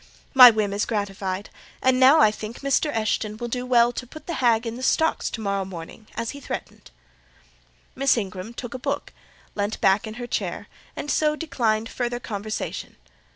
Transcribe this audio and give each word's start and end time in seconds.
My 0.33 0.49
whim 0.49 0.73
is 0.73 0.87
gratified; 0.87 1.51
and 1.79 1.99
now 1.99 2.21
I 2.21 2.31
think 2.31 2.61
Mr. 2.61 2.89
Eshton 2.91 3.37
will 3.37 3.47
do 3.47 3.67
well 3.67 3.91
to 3.91 4.07
put 4.07 4.25
the 4.25 4.33
hag 4.41 4.65
in 4.65 4.75
the 4.75 4.81
stocks 4.81 5.29
to 5.29 5.41
morrow 5.41 5.63
morning, 5.63 6.07
as 6.15 6.31
he 6.31 6.39
threatened." 6.39 6.89
Miss 7.95 8.17
Ingram 8.17 8.55
took 8.55 8.73
a 8.73 8.79
book, 8.79 9.13
leant 9.53 9.79
back 9.79 10.07
in 10.07 10.15
her 10.15 10.25
chair, 10.25 10.67
and 10.95 11.11
so 11.11 11.35
declined 11.35 11.87
further 11.87 12.19
conversation. 12.19 12.95